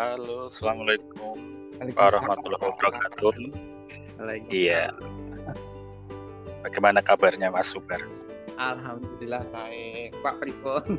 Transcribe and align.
Halo, 0.00 0.48
assalamualaikum 0.48 1.36
warahmatullahi 1.92 2.64
wabarakatuh. 2.72 3.36
Iya. 4.48 4.96
Bagaimana 6.64 7.04
kabarnya 7.04 7.52
Mas 7.52 7.76
Subar? 7.76 8.00
Alhamdulillah 8.56 9.44
baik. 9.52 10.16
Pak 10.24 10.40
Pripon. 10.40 10.96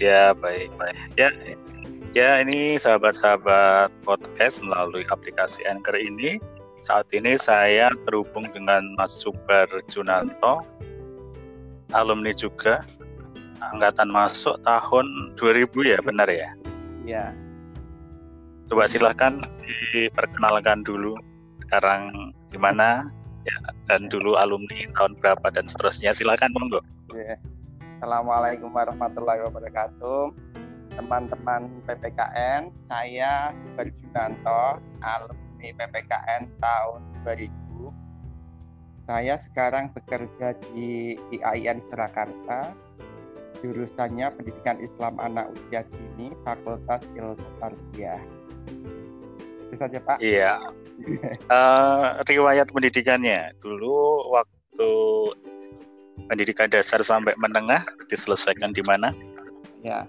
Ya 0.00 0.32
baik 0.32 0.72
baik. 0.80 0.96
Ya 1.20 1.36
ya 2.16 2.40
ini 2.40 2.80
sahabat-sahabat 2.80 3.92
podcast 4.08 4.64
melalui 4.64 5.04
aplikasi 5.12 5.60
Anchor 5.68 6.00
ini. 6.00 6.40
Saat 6.80 7.12
ini 7.12 7.36
saya 7.36 7.92
terhubung 8.08 8.48
dengan 8.56 8.88
Mas 8.96 9.20
Subar 9.20 9.68
Junanto, 9.92 10.64
alumni 11.92 12.32
juga, 12.32 12.88
angkatan 13.60 14.08
masuk 14.08 14.56
tahun 14.64 15.36
2000 15.36 15.92
ya 15.92 16.00
benar 16.00 16.32
ya? 16.32 16.48
Ya. 17.04 17.43
Coba 18.64 18.88
silahkan 18.88 19.44
diperkenalkan 19.92 20.80
dulu 20.80 21.20
sekarang 21.60 22.32
di 22.48 22.56
mana 22.56 23.04
ya 23.44 23.56
dan 23.84 24.08
dulu 24.08 24.40
alumni 24.40 24.88
tahun 24.96 25.20
berapa 25.20 25.52
dan 25.52 25.68
seterusnya 25.68 26.16
silakan 26.16 26.48
monggo. 26.56 26.80
Assalamualaikum 27.92 28.72
warahmatullahi 28.72 29.44
wabarakatuh. 29.44 30.32
Teman-teman 30.96 31.68
PPKN, 31.84 32.72
saya 32.78 33.52
Super 33.52 33.90
Sunanto, 33.92 34.80
alumni 35.02 35.68
PPKN 35.76 36.48
tahun 36.56 37.00
2000. 37.26 37.52
Saya 39.04 39.36
sekarang 39.36 39.92
bekerja 39.92 40.56
di 40.72 41.20
IAIN 41.36 41.76
Surakarta, 41.82 42.72
jurusannya 43.60 44.32
Pendidikan 44.32 44.80
Islam 44.80 45.20
Anak 45.20 45.52
Usia 45.52 45.84
Dini, 45.84 46.32
Fakultas 46.46 47.04
Ilmu 47.12 47.60
Tarbiyah. 47.60 48.43
Itu 49.68 49.76
saja 49.76 49.98
Pak. 50.00 50.18
Iya. 50.22 50.60
uh, 51.50 52.20
riwayat 52.30 52.70
pendidikannya 52.70 53.54
dulu 53.58 54.30
waktu 54.30 54.90
pendidikan 56.30 56.70
dasar 56.70 57.02
sampai 57.02 57.34
menengah 57.36 57.84
diselesaikan 58.08 58.72
di 58.72 58.82
mana? 58.86 59.10
Ya. 59.82 60.08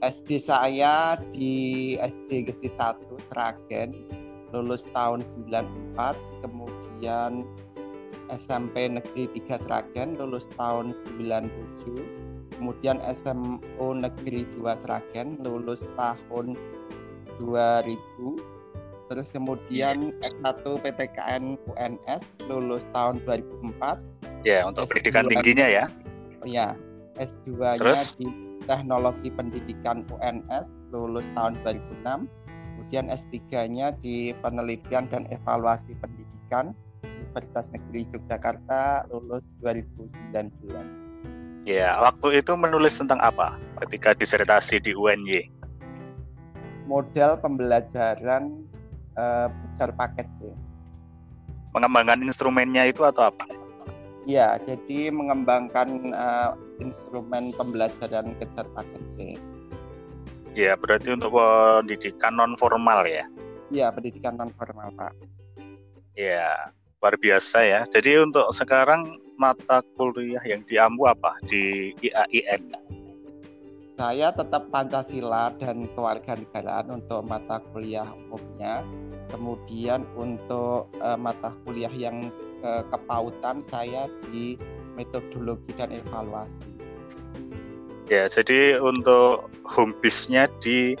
SD 0.00 0.40
saya 0.40 1.20
di 1.28 1.92
SD 2.00 2.48
Gesi 2.48 2.72
1 2.72 3.04
Seragen 3.20 3.92
lulus 4.50 4.88
tahun 4.96 5.20
94 5.20 6.40
kemudian 6.40 7.44
SMP 8.32 8.88
Negeri 8.88 9.28
3 9.44 9.60
Seragen 9.60 10.16
lulus 10.16 10.48
tahun 10.56 10.96
97 10.96 12.56
kemudian 12.56 12.96
SMU 13.12 13.88
Negeri 13.92 14.48
2 14.56 14.80
Seragen 14.80 15.36
lulus 15.44 15.84
tahun 16.00 16.56
2000 17.40 18.60
terus 19.10 19.34
kemudian 19.34 20.14
S1 20.22 20.62
PPKN 20.62 21.58
UNS 21.66 22.46
lulus 22.46 22.86
tahun 22.94 23.18
2004 23.26 24.46
ya 24.46 24.62
untuk 24.68 24.86
S2, 24.86 24.90
pendidikan 24.94 25.24
tingginya 25.26 25.66
ya. 25.66 25.84
Ya 26.46 26.78
S2 27.18 27.82
nya 27.82 27.98
di 28.14 28.26
Teknologi 28.64 29.28
Pendidikan 29.34 30.06
UNS 30.06 30.86
lulus 30.94 31.26
tahun 31.34 31.58
2006 31.66 32.30
kemudian 32.46 33.10
S3 33.10 33.66
nya 33.74 33.90
di 33.98 34.30
Penelitian 34.38 35.10
dan 35.10 35.26
Evaluasi 35.26 35.98
Pendidikan 35.98 36.70
Universitas 37.02 37.74
Negeri 37.74 38.06
Yogyakarta 38.14 39.10
lulus 39.10 39.58
2019 39.58 41.66
ya 41.66 41.98
waktu 41.98 42.40
itu 42.40 42.54
menulis 42.54 42.94
tentang 42.96 43.18
apa? 43.18 43.58
Ketika 43.84 44.16
disertasi 44.16 44.80
di 44.80 44.94
UNY 44.94 45.59
model 46.90 47.38
pembelajaran 47.38 48.66
uh, 49.14 49.46
belajar 49.46 49.94
paket 49.94 50.26
C. 50.34 50.50
Mengembangkan 51.70 52.18
instrumennya 52.26 52.90
itu 52.90 53.06
atau 53.06 53.30
apa? 53.30 53.46
Iya, 54.26 54.58
jadi 54.58 55.14
mengembangkan 55.14 56.10
uh, 56.10 56.58
instrumen 56.82 57.54
pembelajaran 57.54 58.34
kejar 58.34 58.66
paket 58.74 59.02
C. 59.06 59.16
Ya, 60.58 60.74
berarti 60.74 61.14
untuk 61.14 61.38
pendidikan 61.38 62.34
non 62.34 62.58
formal 62.58 63.06
ya? 63.06 63.22
Iya, 63.70 63.94
pendidikan 63.94 64.34
non 64.34 64.50
formal 64.58 64.90
Pak. 64.98 65.14
Ya, 66.18 66.74
luar 66.98 67.14
biasa 67.22 67.62
ya. 67.62 67.80
Jadi 67.86 68.18
untuk 68.18 68.50
sekarang 68.50 69.14
mata 69.38 69.80
kuliah 69.94 70.42
yang 70.42 70.66
diambu 70.66 71.06
apa 71.06 71.38
di 71.46 71.94
IAIN? 72.02 72.74
Saya 73.90 74.30
tetap 74.30 74.70
Pancasila 74.70 75.50
dan 75.58 75.90
kewarganegaraan 75.98 76.94
untuk 76.94 77.26
mata 77.26 77.58
kuliah 77.74 78.06
umumnya. 78.06 78.86
Kemudian 79.34 80.06
untuk 80.14 80.86
uh, 81.02 81.18
mata 81.18 81.50
kuliah 81.66 81.90
yang 81.90 82.30
uh, 82.62 82.86
kepautan 82.86 83.58
saya 83.58 84.06
di 84.30 84.54
metodologi 84.94 85.74
dan 85.74 85.90
evaluasi. 85.90 86.66
Ya, 88.06 88.26
jadi 88.30 88.78
untuk 88.78 89.50
home 89.66 89.94
base-nya 90.02 90.50
di 90.62 90.94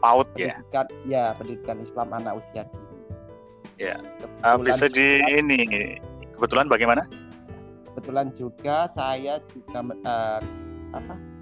PAUD 0.00 0.28
ya? 0.36 0.56
pendidikan, 0.56 0.86
ya? 1.04 1.04
Ya, 1.04 1.24
pendidikan 1.36 1.76
Islam 1.80 2.08
anak 2.16 2.40
usia 2.40 2.64
dini. 2.68 2.96
Ya, 3.76 3.96
uh, 4.40 4.56
bisa 4.56 4.88
di 4.88 5.20
ini, 5.36 5.64
kebetulan 6.36 6.68
bagaimana? 6.68 7.04
Kebetulan 7.92 8.32
juga 8.32 8.88
saya 8.88 9.40
juga 9.48 9.80
uh, 10.04 10.40
apa 10.92 11.35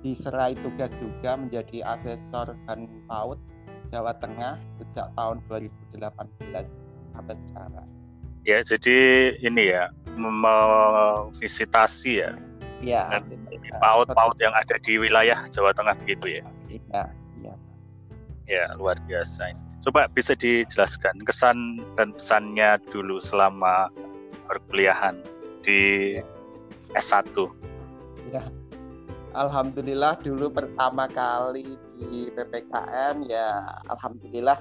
diserai 0.00 0.56
tugas 0.60 0.92
juga 0.96 1.36
menjadi 1.36 1.84
asesor 1.84 2.56
dan 2.64 2.88
PAUD 3.08 3.40
Jawa 3.88 4.12
Tengah 4.16 4.60
sejak 4.72 5.12
tahun 5.16 5.40
2018 5.48 6.80
sampai 7.12 7.36
sekarang. 7.36 7.88
Ya, 8.44 8.64
jadi 8.64 8.96
ini 9.44 9.76
ya 9.76 9.92
memvisitasi 10.16 12.24
ya. 12.24 12.32
Iya. 12.80 13.20
PAUD-PAUD 13.76 14.36
yang 14.40 14.56
ada 14.56 14.76
di 14.80 14.96
wilayah 14.96 15.44
Jawa 15.52 15.76
Tengah 15.76 15.92
begitu 16.00 16.40
ya. 16.40 16.44
Iya, 16.68 17.02
iya. 17.44 17.54
Ya, 18.48 18.64
luar 18.80 18.96
biasa. 19.04 19.52
Coba 19.84 20.08
bisa 20.08 20.32
dijelaskan 20.36 21.24
kesan 21.24 21.84
dan 21.96 22.16
pesannya 22.16 22.80
dulu 22.88 23.20
selama 23.20 23.92
perkuliahan 24.48 25.20
di 25.60 26.16
ya. 26.20 26.24
S1. 26.96 27.36
Ya, 28.32 28.44
Alhamdulillah 29.30 30.18
dulu 30.18 30.50
pertama 30.50 31.06
kali 31.06 31.78
di 31.86 32.34
PPKN 32.34 33.30
ya 33.30 33.62
Alhamdulillah 33.86 34.58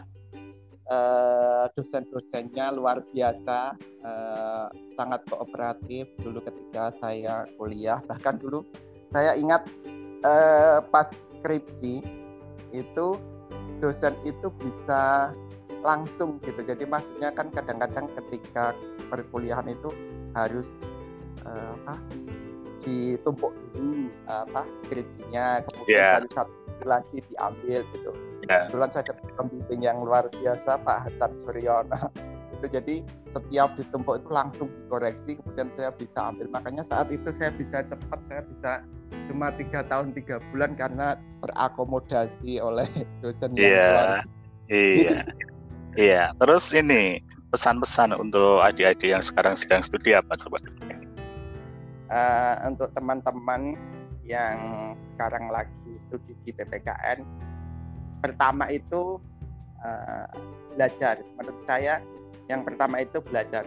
eh, 0.86 1.66
dosen-dosennya 1.74 2.78
luar 2.78 3.02
biasa 3.10 3.74
eh, 3.82 4.68
sangat 4.94 5.26
kooperatif. 5.26 6.14
Dulu 6.22 6.46
ketika 6.46 6.94
saya 6.94 7.50
kuliah 7.58 7.98
bahkan 8.06 8.38
dulu 8.38 8.62
saya 9.10 9.34
ingat 9.34 9.66
eh, 10.22 10.80
pas 10.94 11.10
skripsi 11.10 12.06
itu 12.70 13.18
dosen 13.82 14.14
itu 14.22 14.54
bisa 14.54 15.34
langsung 15.82 16.38
gitu. 16.46 16.62
Jadi 16.62 16.86
maksudnya 16.86 17.34
kan 17.34 17.50
kadang-kadang 17.50 18.06
ketika 18.22 18.78
perkuliahan 19.10 19.66
itu 19.66 19.90
harus 20.38 20.86
eh, 21.42 21.74
apa 21.74 21.98
ditumpuk 22.80 23.52
dulu 23.76 24.10
apa 24.26 24.66
skripsinya 24.84 25.62
kemudian 25.68 26.00
yeah. 26.00 26.14
dari 26.20 26.30
satu 26.32 26.54
lagi 26.88 27.20
diambil 27.28 27.84
gitu. 27.92 28.12
Yeah. 28.48 28.72
Kebetulan 28.72 28.90
saya 28.90 29.04
dapat 29.12 29.28
pembimbing 29.36 29.82
yang 29.84 29.98
luar 30.00 30.32
biasa 30.32 30.80
Pak 30.80 30.98
Hasan 31.08 31.36
Suryono 31.36 32.00
itu 32.60 32.68
jadi 32.76 32.96
setiap 33.32 33.80
ditumpuk 33.80 34.20
itu 34.20 34.30
langsung 34.36 34.68
dikoreksi 34.76 35.40
kemudian 35.40 35.72
saya 35.72 35.96
bisa 35.96 36.28
ambil 36.28 36.52
makanya 36.52 36.84
saat 36.84 37.08
itu 37.08 37.32
saya 37.32 37.56
bisa 37.56 37.80
cepat 37.88 38.20
saya 38.28 38.42
bisa 38.44 38.84
cuma 39.24 39.48
tiga 39.56 39.80
tahun 39.88 40.12
tiga 40.12 40.44
bulan 40.52 40.76
karena 40.76 41.16
terakomodasi 41.40 42.60
oleh 42.60 42.88
dosen 43.24 43.56
yeah. 43.56 43.64
yang 43.64 44.12
iya. 44.68 44.76
iya 44.76 45.18
iya 45.96 46.24
terus 46.36 46.68
ini 46.76 47.24
pesan-pesan 47.50 48.14
untuk 48.14 48.62
adik-adik 48.62 49.10
yang 49.10 49.24
sekarang 49.24 49.56
sedang 49.56 49.82
studi 49.82 50.14
apa 50.14 50.36
coba 50.38 50.60
uh, 52.10 52.56
untuk 52.68 52.92
teman-teman 52.92 53.78
yang 54.26 54.58
sekarang 55.00 55.50
lagi 55.50 55.98
studi 55.98 56.36
di 56.38 56.54
PPKN 56.54 57.24
pertama 58.20 58.68
itu 58.70 59.18
uh, 59.82 60.28
belajar. 60.76 61.24
Menurut 61.40 61.60
saya 61.60 62.04
yang 62.52 62.62
pertama 62.68 63.00
itu 63.02 63.24
belajar. 63.24 63.66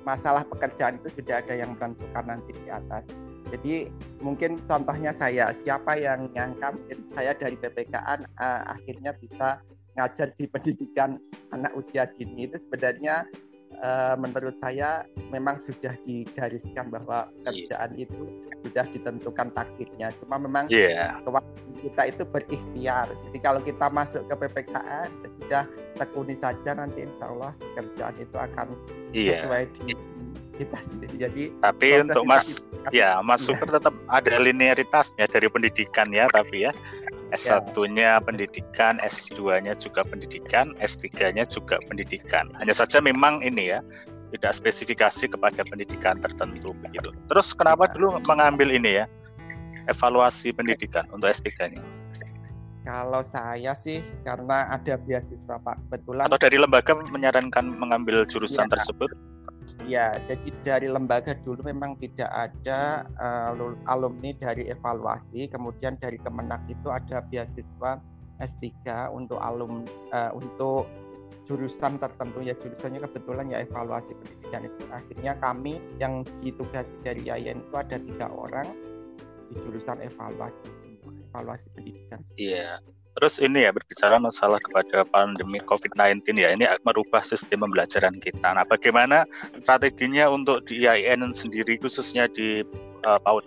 Masalah 0.00 0.48
pekerjaan 0.48 0.96
itu 0.96 1.20
sudah 1.20 1.44
ada 1.44 1.52
yang 1.52 1.76
menentukan 1.76 2.24
nanti 2.24 2.56
di 2.56 2.72
atas. 2.72 3.12
Jadi 3.52 3.92
mungkin 4.24 4.62
contohnya 4.64 5.12
saya. 5.12 5.52
Siapa 5.52 6.00
yang 6.00 6.32
nyangka 6.32 6.72
mungkin 6.72 7.04
saya 7.04 7.36
dari 7.36 7.58
PPKN 7.60 8.24
uh, 8.24 8.40
eh, 8.40 8.62
akhirnya 8.72 9.12
bisa 9.12 9.60
ngajar 9.98 10.32
di 10.32 10.48
pendidikan 10.52 11.20
anak 11.52 11.76
usia 11.76 12.08
dini? 12.08 12.48
Itu 12.48 12.56
sebenarnya 12.56 13.28
uh, 13.80 14.14
menurut 14.16 14.52
saya 14.52 15.04
memang 15.28 15.56
sudah 15.56 15.96
digariskan 16.00 16.88
bahwa 16.88 17.28
Iya. 17.28 17.36
pekerjaan 17.42 17.90
itu 17.96 18.22
sudah 18.60 18.84
ditentukan 18.88 19.48
takdirnya. 19.52 20.12
Cuma 20.16 20.36
memang 20.36 20.68
Iya. 20.68 21.20
kita 21.80 22.02
itu 22.06 22.22
berikhtiar. 22.24 23.08
Jadi 23.08 23.38
kalau 23.40 23.60
kita 23.60 23.88
masuk 23.88 24.28
ke 24.28 24.34
PPKN 24.36 25.08
ya 25.24 25.28
sudah 25.28 25.62
tekuni 25.96 26.36
saja 26.36 26.76
nanti 26.76 27.00
insya 27.00 27.32
Allah 27.32 27.56
pekerjaan 27.56 28.14
itu 28.20 28.36
akan 28.36 28.66
Iya. 29.16 29.44
sesuai 29.44 29.62
di 29.80 29.96
kita 30.60 30.76
sendiri. 30.84 31.14
Jadi 31.16 31.44
Tapi 31.56 31.86
untuk 32.04 32.24
Mas 32.28 32.46
itu- 32.52 32.68
ya 32.92 33.16
Mas 33.24 33.40
Iya. 33.40 33.48
Super 33.48 33.68
tetap 33.80 33.94
ada 34.06 34.34
linearitasnya 34.36 35.24
dari 35.24 35.48
pendidikan 35.48 36.12
ya 36.12 36.28
tapi 36.28 36.68
ya 36.68 36.72
S1-nya 37.30 38.18
pendidikan, 38.22 38.98
S2-nya 39.02 39.78
juga 39.78 40.02
pendidikan, 40.06 40.74
S3-nya 40.82 41.46
juga 41.46 41.78
pendidikan. 41.86 42.50
Hanya 42.58 42.74
saja 42.74 42.98
memang 42.98 43.40
ini 43.42 43.70
ya 43.76 43.80
tidak 44.30 44.52
spesifikasi 44.54 45.30
kepada 45.30 45.62
pendidikan 45.66 46.18
tertentu 46.22 46.74
begitu. 46.82 47.10
Terus 47.30 47.54
kenapa 47.54 47.90
Iya. 47.90 47.92
dulu 47.98 48.06
mengambil 48.26 48.70
ini 48.70 49.02
ya? 49.02 49.06
Evaluasi 49.90 50.54
pendidikan 50.54 51.06
untuk 51.10 51.30
S3-nya 51.30 51.82
kalau 52.80 53.20
saya 53.20 53.76
sih 53.76 54.00
karena 54.24 54.72
ada 54.72 54.96
beasiswa 54.96 55.60
Pak 55.60 55.76
kebetulan 55.88 56.24
atau 56.26 56.40
dari 56.40 56.56
lembaga 56.56 56.96
menyarankan 56.96 57.76
mengambil 57.76 58.24
jurusan 58.24 58.66
Iya. 58.66 58.72
tersebut? 58.76 59.10
Ya, 59.88 60.14
jadi 60.22 60.48
dari 60.62 60.88
lembaga 60.88 61.34
dulu 61.34 61.64
memang 61.66 61.96
tidak 61.98 62.30
ada 62.30 63.06
uh, 63.18 63.74
alumni 63.90 64.30
dari 64.36 64.68
evaluasi, 64.70 65.50
kemudian 65.50 65.98
dari 65.98 66.20
Kemenak 66.20 66.68
itu 66.70 66.88
ada 66.92 67.24
beasiswa 67.24 67.98
S3 68.40 69.10
untuk 69.12 69.36
alum 69.40 69.84
uh, 70.12 70.32
untuk 70.32 70.88
jurusan 71.40 71.96
tertentu 71.96 72.44
ya 72.44 72.52
jurusannya 72.52 73.00
kebetulan 73.08 73.48
ya 73.48 73.58
evaluasi 73.64 74.12
pendidikan 74.16 74.68
itu. 74.68 74.84
Akhirnya 74.92 75.32
kami 75.40 75.80
yang 75.96 76.24
ditugasi 76.36 77.00
dari 77.00 77.24
YAIN 77.24 77.64
itu 77.64 77.74
ada 77.76 77.96
tiga 77.96 78.28
orang 78.28 78.68
di 79.48 79.54
jurusan 79.56 80.04
evaluasi 80.04 80.68
semua, 80.70 81.10
evaluasi 81.16 81.72
pendidikan. 81.72 82.20
Iya. 82.36 82.78
Terus 83.20 83.36
ini 83.44 83.68
ya 83.68 83.70
berbicara 83.76 84.16
masalah 84.16 84.56
kepada 84.64 85.04
pandemi 85.04 85.60
COVID-19 85.68 86.40
ya, 86.40 86.56
ini 86.56 86.64
merubah 86.88 87.20
sistem 87.20 87.68
pembelajaran 87.68 88.16
kita. 88.16 88.56
Nah, 88.56 88.64
bagaimana 88.64 89.28
strateginya 89.60 90.32
untuk 90.32 90.64
di 90.64 90.88
IAIN 90.88 91.28
sendiri 91.36 91.76
khususnya 91.76 92.32
di 92.32 92.64
uh, 93.04 93.20
PAUD? 93.20 93.44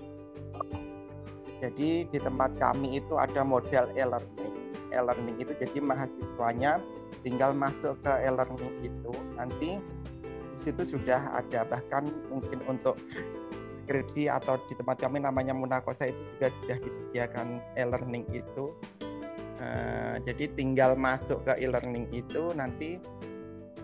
Jadi 1.58 2.06
di 2.06 2.18
tempat 2.22 2.54
kami 2.62 3.02
itu 3.02 3.18
ada 3.18 3.42
model 3.42 3.90
e-learning. 3.98 4.54
E-learning 4.94 5.42
itu 5.42 5.58
jadi 5.58 5.81
mahasiswanya 5.81 6.78
tinggal 7.25 7.58
masuk 7.58 7.98
ke 8.06 8.14
e-learning 8.30 8.78
itu 8.86 9.10
nanti 9.34 9.81
di 10.44 10.60
situ 10.60 10.86
sudah 10.86 11.34
ada 11.34 11.66
bahkan 11.66 12.14
mungkin 12.30 12.62
untuk 12.70 12.94
skripsi 13.74 14.30
atau 14.30 14.62
di 14.70 14.78
tempat 14.78 15.02
kami 15.02 15.18
namanya 15.18 15.58
Munakosa 15.58 16.14
itu 16.14 16.22
juga 16.36 16.54
sudah 16.54 16.78
disediakan 16.78 17.58
e-learning 17.74 18.30
itu. 18.30 18.70
Eh, 19.61 20.15
jadi 20.25 20.50
tinggal 20.53 20.97
masuk 20.97 21.45
ke 21.45 21.53
e-learning 21.61 22.09
itu 22.09 22.51
nanti 22.57 22.97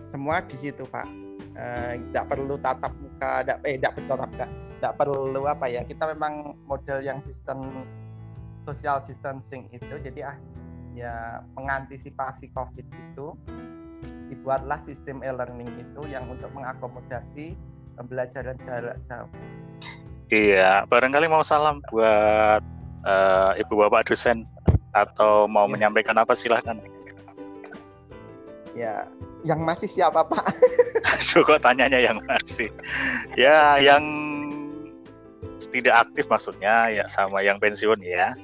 semua 0.02 0.42
di 0.42 0.56
situ 0.56 0.86
Pak. 0.88 1.06
Tidak 1.60 2.24
perlu 2.24 2.56
tatap 2.56 2.96
muka, 2.96 3.44
tidak 3.44 3.58
eh 3.68 3.76
tidak 3.76 3.92
perlu 4.00 4.16
tidak 4.80 4.94
perlu 4.96 5.42
apa 5.44 5.66
ya. 5.68 5.84
Kita 5.84 6.08
memang 6.08 6.56
model 6.64 7.04
yang 7.04 7.20
sistem 7.20 7.84
social 8.64 9.04
distancing 9.04 9.68
itu 9.68 9.94
jadi 10.00 10.32
ah 10.32 10.36
ya 10.96 11.44
mengantisipasi 11.56 12.48
COVID 12.56 12.86
itu 12.88 13.26
dibuatlah 14.32 14.78
sistem 14.80 15.20
e-learning 15.20 15.68
itu 15.76 16.00
yang 16.08 16.24
untuk 16.30 16.48
mengakomodasi 16.54 17.58
pembelajaran 17.98 18.56
jarak 18.62 18.96
jauh. 19.04 19.28
Iya, 20.30 20.86
barangkali 20.86 21.26
mau 21.26 21.42
salam 21.42 21.82
buat 21.90 22.62
uh, 23.02 23.52
ibu 23.58 23.74
bapak 23.74 24.06
dosen 24.06 24.46
atau 24.90 25.46
mau 25.46 25.66
Iya. 25.66 25.72
menyampaikan 25.76 26.16
apa 26.18 26.34
silahkan. 26.34 26.78
Ya, 28.74 29.06
yang 29.42 29.60
masih 29.66 29.90
siapa 29.90 30.22
Pak? 30.22 30.44
Aduh, 31.18 31.42
kok 31.42 31.60
tanyanya 31.62 31.98
yang 31.98 32.18
masih. 32.22 32.70
Ya, 33.34 33.76
yang 33.82 34.02
tidak 35.70 36.06
aktif 36.08 36.26
maksudnya 36.26 36.90
ya 36.90 37.04
sama 37.06 37.42
yang 37.42 37.58
pensiun 37.58 38.02
ya. 38.02 38.34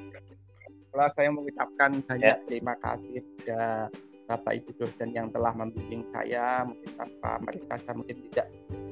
Kalau 0.91 1.09
saya 1.13 1.29
mengucapkan 1.29 2.01
banyak 2.07 2.37
terima 2.49 2.73
kasih 2.81 3.21
pada 3.43 3.91
Bapak 4.27 4.59
Ibu 4.59 4.71
dosen 4.81 5.15
yang 5.15 5.31
telah 5.31 5.55
membimbing 5.55 6.03
saya, 6.03 6.67
mungkin 6.67 6.91
tanpa 6.99 7.39
mereka 7.43 7.79
saya 7.79 7.95
mungkin 7.95 8.19
tidak 8.31 8.49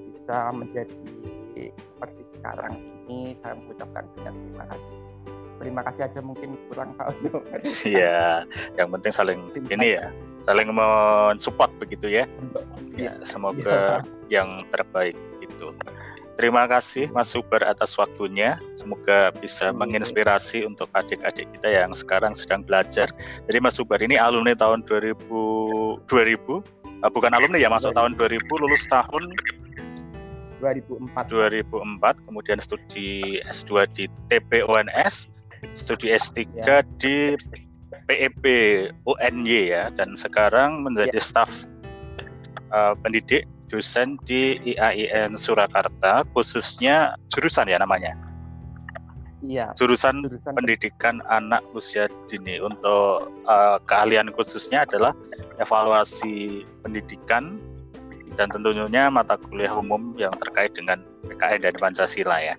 bisa 0.07 0.53
menjadi 0.55 1.11
seperti 1.75 2.23
sekarang 2.23 2.79
ini. 2.79 3.35
Saya 3.35 3.59
mengucapkan 3.59 4.05
banyak 4.15 4.35
terima 4.35 4.65
kasih. 4.71 4.99
Terima 5.65 5.81
kasih 5.81 6.05
aja 6.05 6.21
mungkin 6.21 6.61
kurang 6.69 6.93
Pak 6.93 7.07
untuk 7.25 7.41
Iya, 7.97 8.45
yang 8.77 8.93
penting 8.93 9.13
saling 9.17 9.41
ini 9.73 9.97
ya, 9.97 10.13
saling 10.45 10.69
mensupport 10.69 11.73
begitu 11.81 12.13
ya. 12.13 12.29
Ya, 13.01 13.17
semoga 13.25 14.05
yang 14.29 14.69
terbaik 14.69 15.17
gitu. 15.41 15.73
Terima 16.37 16.69
kasih 16.69 17.09
Mas 17.15 17.33
Super 17.33 17.65
atas 17.65 17.97
waktunya. 17.97 18.61
Semoga 18.77 19.33
bisa 19.41 19.73
Oke. 19.73 19.79
menginspirasi 19.81 20.69
untuk 20.69 20.93
adik-adik 20.93 21.49
kita 21.57 21.69
yang 21.73 21.97
sekarang 21.97 22.37
sedang 22.37 22.61
belajar. 22.61 23.09
Jadi 23.49 23.59
Mas 23.63 23.81
Super 23.81 24.03
ini 24.05 24.21
alumni 24.21 24.53
tahun 24.53 24.85
2000 24.85 26.05
2000 26.05 26.05
ah, 27.01 27.09
bukan 27.09 27.33
alumni 27.33 27.57
ya 27.57 27.73
masuk 27.73 27.95
2000. 27.95 27.97
tahun 27.97 28.11
2000 28.21 28.63
lulus 28.67 28.85
tahun 28.91 29.23
2004 30.59 31.13
2004 31.29 32.25
kemudian 32.25 32.59
studi 32.59 33.39
S2 33.45 33.85
di 33.93 34.05
TPONS 34.33 35.34
studi 35.73 36.13
S3 36.13 36.45
Ya. 36.53 36.85
di 37.01 37.35
PEP 38.05 38.45
UNY 39.09 39.73
ya 39.73 39.89
dan 39.97 40.13
sekarang 40.13 40.85
menjadi 40.85 41.17
staf 41.17 41.65
uh, 42.75 42.93
pendidik 43.01 43.49
dosen 43.73 44.21
di 44.29 44.61
IAIN 44.61 45.41
Surakarta 45.41 46.23
khususnya 46.37 47.17
jurusan 47.33 47.73
ya 47.73 47.81
namanya 47.81 48.13
iya 49.41 49.73
jurusan 49.77 50.21
jurusan 50.21 50.53
pendidikan 50.53 51.25
anak 51.33 51.65
usia 51.73 52.13
dini 52.29 52.61
untuk 52.61 53.33
uh, 53.49 53.81
keahlian 53.89 54.29
khususnya 54.37 54.85
adalah 54.85 55.17
evaluasi 55.57 56.69
pendidikan 56.85 57.57
dan 58.35 58.51
tentunya 58.51 59.09
mata 59.09 59.39
kuliah 59.39 59.71
umum 59.73 60.13
yang 60.19 60.35
terkait 60.43 60.75
dengan 60.75 60.99
PKN 61.23 61.71
dan 61.71 61.75
Pancasila 61.79 62.37
ya. 62.43 62.57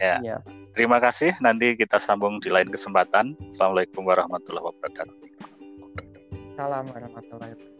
Ya. 0.00 0.16
iya 0.24 0.36
Terima 0.74 0.98
kasih. 0.98 1.38
Nanti 1.38 1.78
kita 1.78 2.02
sambung 2.02 2.42
di 2.42 2.50
lain 2.50 2.66
kesempatan. 2.66 3.38
Assalamualaikum 3.54 4.02
warahmatullahi 4.02 4.66
wabarakatuh. 4.74 5.14
salam 6.54 6.86
warahmatullahi 6.86 7.50
wabarakatuh 7.50 7.73